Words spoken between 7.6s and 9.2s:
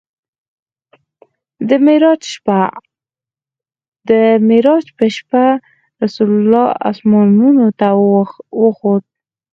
ته وخوت.